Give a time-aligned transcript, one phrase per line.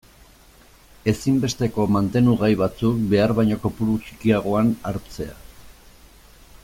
[1.11, 5.39] Ezinbesteko mantenugai batzuk behar baino kopuru txikiagoan hartzea.